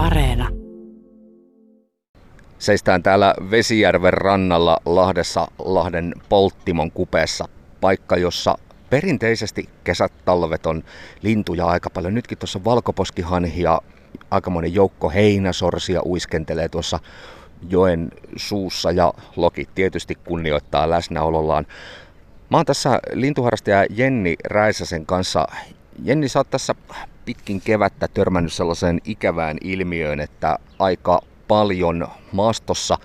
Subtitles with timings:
[0.00, 0.48] Areena.
[2.58, 7.48] Seistään täällä Vesijärven rannalla Lahdessa Lahden Polttimon kupeessa.
[7.80, 8.58] Paikka, jossa
[8.90, 10.82] perinteisesti kesät, talvet on
[11.22, 12.14] lintuja aika paljon.
[12.14, 13.80] Nytkin tuossa valkoposkihanhia,
[14.30, 17.00] aikamoinen joukko heinäsorsia uiskentelee tuossa
[17.70, 21.66] joen suussa ja Loki tietysti kunnioittaa läsnäolollaan.
[22.50, 25.46] Mä oon tässä lintuharrastaja Jenni Räisäsen kanssa.
[26.04, 26.74] Jenni, sä oot tässä
[27.24, 32.98] pitkin kevättä törmännyt sellaiseen ikävään ilmiöön, että aika paljon maastossa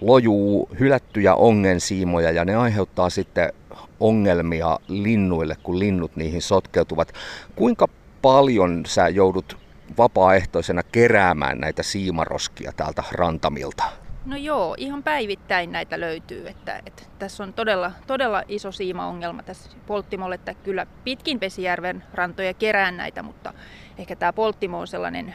[0.00, 3.52] lojuu hylättyjä ongensiimoja ja ne aiheuttaa sitten
[4.00, 7.12] ongelmia linnuille, kun linnut niihin sotkeutuvat.
[7.56, 7.88] Kuinka
[8.22, 9.58] paljon sä joudut
[9.98, 14.03] vapaaehtoisena keräämään näitä siimaroskia täältä rantamilta?
[14.24, 16.48] No joo, ihan päivittäin näitä löytyy.
[16.48, 22.54] Että, että tässä on todella, todella iso siimaongelma tässä Polttimolle, että kyllä pitkin Vesijärven rantoja
[22.54, 23.52] kerään näitä, mutta
[23.98, 25.34] ehkä tämä Polttimo on sellainen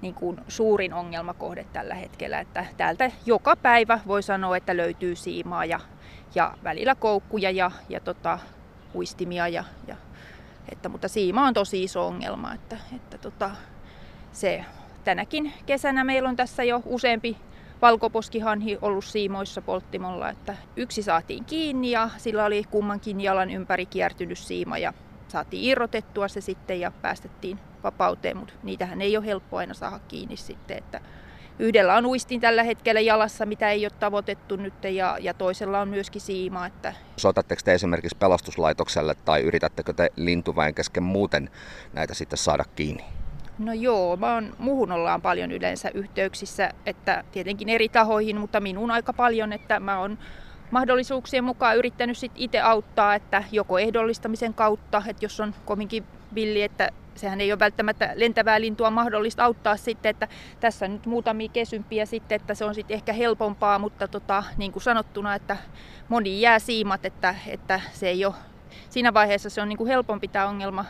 [0.00, 5.64] niin kuin suurin ongelmakohde tällä hetkellä, että täältä joka päivä voi sanoa, että löytyy siimaa
[5.64, 5.80] ja,
[6.34, 8.38] ja välillä koukkuja ja, ja tota,
[8.94, 9.48] uistimia.
[9.48, 9.96] Ja, ja,
[10.72, 13.50] että, mutta siima on tosi iso ongelma, että, että tota,
[14.32, 14.64] se
[15.04, 17.36] tänäkin kesänä meillä on tässä jo useampi
[17.82, 24.38] valkoposkihanhi ollut siimoissa polttimolla, että yksi saatiin kiinni ja sillä oli kummankin jalan ympäri kiertynyt
[24.38, 24.92] siima ja
[25.28, 30.36] saatiin irrotettua se sitten ja päästettiin vapauteen, mutta niitähän ei ole helppo aina saada kiinni
[30.36, 31.00] sitten, että
[31.58, 35.88] yhdellä on uistin tällä hetkellä jalassa, mitä ei ole tavoitettu nyt ja, ja toisella on
[35.88, 36.66] myöskin siima.
[36.66, 36.94] Että...
[37.16, 41.50] Soitatteko te esimerkiksi pelastuslaitokselle tai yritättekö te lintuväen kesken muuten
[41.92, 43.19] näitä sitten saada kiinni?
[43.60, 48.90] No joo, mä oon, muhun ollaan paljon yleensä yhteyksissä, että tietenkin eri tahoihin, mutta minun
[48.90, 50.18] aika paljon, että mä oon
[50.70, 56.62] mahdollisuuksien mukaan yrittänyt sit itse auttaa, että joko ehdollistamisen kautta, että jos on kovinkin villi,
[56.62, 60.28] että sehän ei ole välttämättä lentävää lintua mahdollista auttaa sitten, että
[60.60, 64.82] tässä nyt muutamia kesympiä sitten, että se on sitten ehkä helpompaa, mutta tota, niin kuin
[64.82, 65.56] sanottuna, että
[66.08, 68.34] moni jää siimat, että, että se ei ole,
[68.88, 70.84] siinä vaiheessa se on niin kuin helpompi tämä ongelma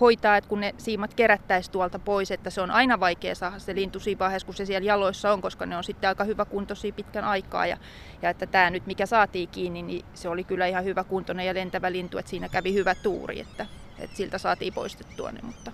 [0.00, 3.74] hoitaa, että kun ne siimat kerättäisiin tuolta pois, että se on aina vaikea saada se
[3.74, 6.92] lintu siinä vaiheessa, kun se siellä jaloissa on, koska ne on sitten aika hyvä kuntoisia
[6.92, 7.66] pitkän aikaa.
[7.66, 7.76] Ja,
[8.22, 11.54] ja että tämä nyt, mikä saatiin kiinni, niin se oli kyllä ihan hyvä kuntoinen ja
[11.54, 13.66] lentävä lintu, että siinä kävi hyvä tuuri, että,
[13.98, 15.40] että siltä saatiin poistettua ne.
[15.42, 15.72] Mutta...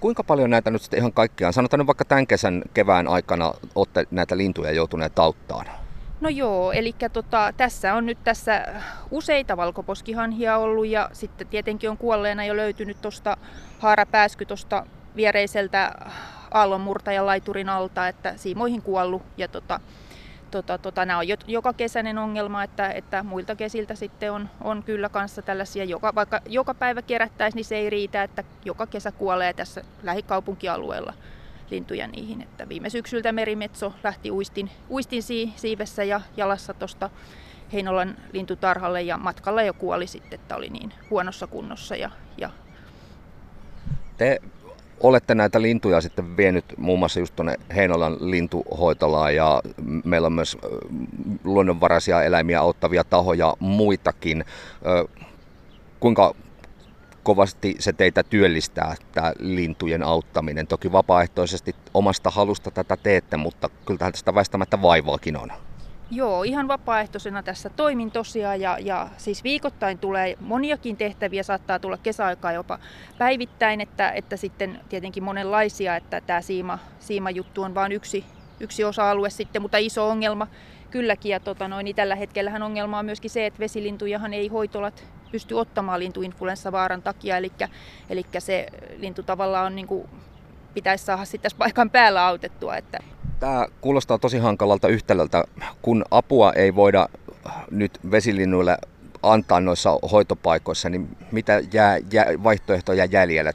[0.00, 4.06] Kuinka paljon näitä nyt sitten ihan kaikkiaan, sanotaan nyt vaikka tämän kesän kevään aikana, olette
[4.10, 5.66] näitä lintuja joutuneet auttaan?
[6.20, 8.64] No joo, eli tota, tässä on nyt tässä
[9.10, 13.36] useita valkoposkihanhia ollut ja sitten tietenkin on kuolleena jo löytynyt tuosta
[13.78, 15.94] haarapääsky tuosta viereiseltä
[16.50, 19.80] aallonmurtajan laiturin alta, että siimoihin kuollut ja tota,
[20.50, 25.08] tota, tota, nämä on joka kesäinen ongelma, että, että muilta kesiltä sitten on, on kyllä
[25.08, 29.52] kanssa tällaisia, joka, vaikka joka päivä kerättäisiin, niin se ei riitä, että joka kesä kuolee
[29.52, 31.14] tässä lähikaupunkialueella
[31.70, 32.42] lintuja niihin.
[32.42, 35.22] Että viime syksyltä merimetso lähti uistin, uistin
[35.56, 37.10] siivessä ja jalassa tuosta
[37.72, 41.96] Heinolan lintutarhalle ja matkalla jo kuoli sitten, että oli niin huonossa kunnossa.
[41.96, 42.50] Ja, ja...
[44.16, 44.40] Te
[45.00, 49.62] olette näitä lintuja sitten vienyt muun muassa just tuonne Heinolan lintuhoitolaan ja
[50.04, 50.58] meillä on myös
[51.44, 54.44] luonnonvaraisia eläimiä auttavia tahoja muitakin.
[56.00, 56.34] Kuinka
[57.26, 60.66] kovasti se teitä työllistää, tämä lintujen auttaminen.
[60.66, 65.52] Toki vapaaehtoisesti omasta halusta tätä teette, mutta kyllä tästä väistämättä vaivaakin on.
[66.10, 71.96] Joo, ihan vapaaehtoisena tässä toimin tosiaan ja, ja siis viikoittain tulee moniakin tehtäviä, saattaa tulla
[71.96, 72.78] kesäaikaa jopa
[73.18, 78.24] päivittäin, että, että sitten tietenkin monenlaisia, että tämä siima, siima-juttu on vain yksi,
[78.60, 80.46] yksi osa-alue sitten, mutta iso ongelma
[80.90, 81.30] kylläkin.
[81.30, 85.54] Ja tota noin, niin tällä hetkellähän ongelma on myöskin se, että vesilintujahan ei hoitolat pysty
[85.54, 87.52] ottamaan lintuinfluenssavaaran takia, eli,
[88.10, 88.66] eli se
[88.96, 90.08] lintu tavallaan on niin kuin,
[90.74, 92.76] pitäisi saada sitten paikan päällä autettua.
[92.76, 92.98] Että.
[93.40, 95.44] Tämä kuulostaa tosi hankalalta yhtälöltä,
[95.82, 97.08] kun apua ei voida
[97.70, 98.78] nyt vesilinnuille
[99.22, 103.52] antaa noissa hoitopaikoissa, niin mitä jää, jää, vaihtoehtoja jäljellä?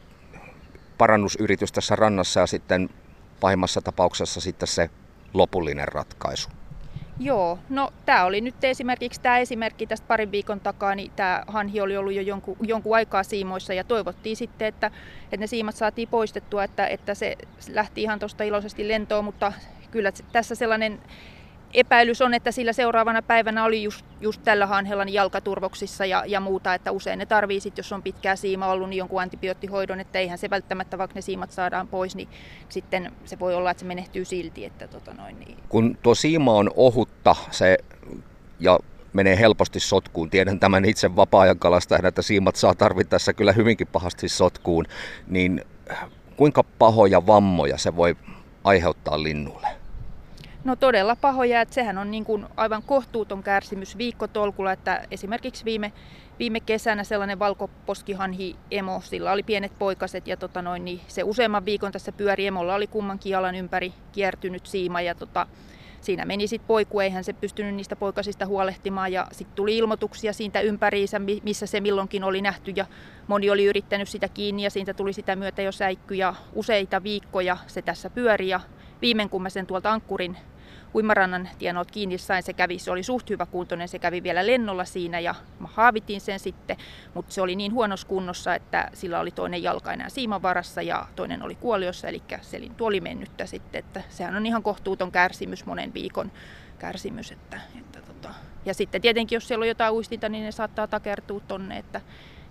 [0.97, 2.89] Parannusyritys tässä rannassa ja sitten
[3.39, 4.89] pahimmassa tapauksessa sitten se
[5.33, 6.49] lopullinen ratkaisu.
[7.19, 11.81] Joo, no tämä oli nyt esimerkiksi tämä esimerkki tästä parin viikon takaa, niin tämä hanhi
[11.81, 14.91] oli ollut jo jonkun, jonkun aikaa siimoissa ja toivottiin sitten, että,
[15.23, 17.35] että ne siimat saatiin poistettua, että, että se
[17.73, 19.53] lähti ihan tuosta iloisesti lentoon, mutta
[19.91, 20.99] kyllä tässä sellainen
[21.73, 26.39] epäilys on, että sillä seuraavana päivänä oli just, just tällä hanhella niin jalkaturvoksissa ja, ja
[26.39, 30.19] muuta, että usein ne tarvii sit, jos on pitkää siima ollut, niin jonkun antibioottihoidon, että
[30.19, 32.29] eihän se välttämättä, vaikka ne siimat saadaan pois, niin
[32.69, 34.65] sitten se voi olla, että se menehtyy silti.
[34.65, 35.57] Että tota noin, niin.
[35.69, 37.77] Kun tuo siima on ohutta se,
[38.59, 38.79] ja
[39.13, 40.29] menee helposti sotkuun.
[40.29, 44.85] Tiedän tämän itse vapaa-ajan kalastajana, että siimat saa tarvittaessa kyllä hyvinkin pahasti sotkuun.
[45.27, 45.65] Niin
[46.37, 48.15] kuinka pahoja vammoja se voi
[48.63, 49.80] aiheuttaa linnulle?
[50.63, 55.93] No todella pahoja, että sehän on niin kuin aivan kohtuuton kärsimys viikkotolkulla, että esimerkiksi viime,
[56.39, 61.65] viime kesänä sellainen valkoposkihanhi emo, sillä oli pienet poikaset ja tota noin, niin se useamman
[61.65, 65.47] viikon tässä pyöri, emolla oli kummankin jalan ympäri kiertynyt siima ja tota,
[66.01, 70.61] siinä meni sitten poiku, eihän se pystynyt niistä poikasista huolehtimaan ja sitten tuli ilmoituksia siitä
[70.61, 72.85] ympäriinsä, missä se milloinkin oli nähty ja
[73.27, 77.57] moni oli yrittänyt sitä kiinni ja siitä tuli sitä myötä jo säikky ja useita viikkoja
[77.67, 78.59] se tässä pyöri ja
[79.01, 80.37] viimein kun mä sen tuolta Ankkurin
[80.95, 84.85] uimarannan tienoilta kiinni sain, se kävi, se oli suht hyvä kuntoinen, se kävi vielä lennolla
[84.85, 86.77] siinä ja mä haavitin sen sitten,
[87.13, 91.43] mutta se oli niin huonossa kunnossa, että sillä oli toinen jalka enää siimavarassa ja toinen
[91.43, 95.93] oli kuoliossa, eli se lintu oli mennyttä sitten, että sehän on ihan kohtuuton kärsimys, monen
[95.93, 96.31] viikon
[96.79, 98.29] kärsimys, että, että tota.
[98.65, 102.01] ja sitten tietenkin jos siellä on jotain uistinta, niin ne saattaa takertua tonne, että,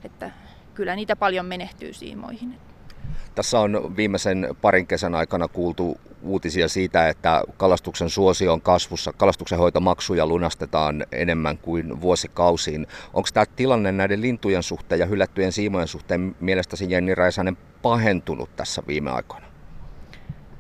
[0.05, 0.31] että
[0.75, 2.59] kyllä niitä paljon menehtyy siimoihin.
[3.35, 9.13] Tässä on viimeisen parin kesän aikana kuultu uutisia siitä, että kalastuksen suosio on kasvussa.
[9.13, 12.87] Kalastuksen hoitomaksuja lunastetaan enemmän kuin vuosikausiin.
[13.15, 18.83] Onko tämä tilanne näiden lintujen suhteen ja hylättyjen siimojen suhteen mielestäsi Jenni Raisanen pahentunut tässä
[18.87, 19.47] viime aikoina?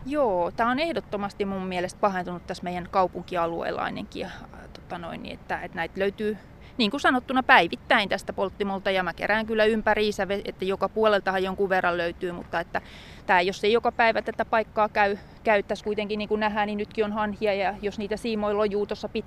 [0.06, 4.28] Joo, tämä on ehdottomasti mun mielestä pahentunut tässä meidän kaupunkialueella ainakin.
[4.72, 6.36] Tota noin, että, että näitä löytyy
[6.80, 11.68] niin kuin sanottuna päivittäin tästä polttimolta ja mä kerään kyllä ympäriinsä, että joka puoleltahan jonkun
[11.68, 12.80] verran löytyy, mutta että
[13.26, 17.04] tämä, jos ei joka päivä tätä paikkaa käy, käyttäisi kuitenkin niin kuin nähdään, niin nytkin
[17.04, 19.24] on hanhia ja jos niitä siimoilla lojuu tuossa pit,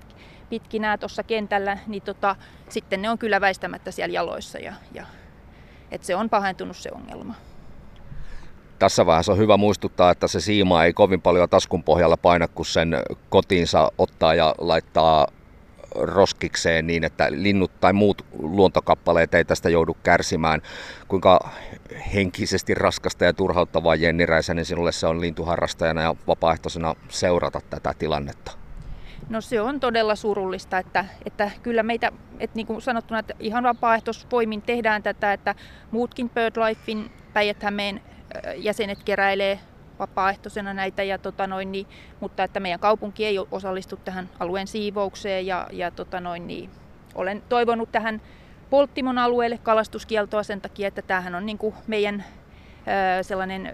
[0.50, 2.36] pitkinää tuossa kentällä, niin tota,
[2.70, 5.06] sitten ne on kyllä väistämättä siellä jaloissa ja, ja
[5.92, 7.36] että se on pahentunut se ongelma.
[8.80, 12.66] Tässä vaiheessa on hyvä muistuttaa, että se siima ei kovin paljon taskun pohjalla paina, kun
[12.66, 12.98] sen
[13.30, 15.28] kotiinsa ottaa ja laittaa
[15.96, 20.62] roskikseen niin, että linnut tai muut luontokappaleet ei tästä joudu kärsimään.
[21.08, 21.50] Kuinka
[22.14, 28.52] henkisesti raskasta ja turhauttavaa Jenni Räisänen sinulle se on lintuharrastajana ja vapaaehtoisena seurata tätä tilannetta?
[29.30, 33.64] No se on todella surullista, että, että kyllä meitä, että niin kuin sanottuna, että ihan
[33.64, 35.56] vapaaehtoisvoimin tehdään tätä, että
[35.92, 37.58] muutkin BirdLifein päijät
[38.56, 39.60] jäsenet keräilee
[40.00, 41.88] vapaaehtoisena näitä, ja, tota noin, niin,
[42.20, 46.70] mutta että meidän kaupunki ei osallistu tähän alueen siivoukseen ja, ja tota noin, niin,
[47.16, 48.22] olen toivonut tähän
[48.70, 52.24] Polttimon alueelle kalastuskieltoa sen takia, että tämähän on niin kuin meidän
[53.20, 53.74] ö, sellainen,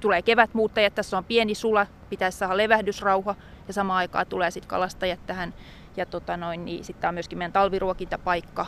[0.00, 3.34] tulee kevätmuuttajat, tässä on pieni sula, pitäisi saada levähdysrauha
[3.68, 5.54] ja samaan aikaan tulee sitten kalastajat tähän
[5.96, 8.66] ja tota noin, niin sitten on myöskin meidän talviruokintapaikka,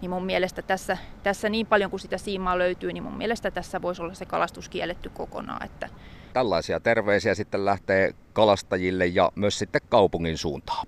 [0.00, 3.82] niin mun mielestä tässä, tässä niin paljon kuin sitä siimaa löytyy, niin mun mielestä tässä
[3.82, 5.66] voisi olla se kalastus kielletty kokonaan.
[5.66, 5.88] Että...
[6.32, 10.86] Tällaisia terveisiä sitten lähtee kalastajille ja myös sitten kaupungin suuntaan.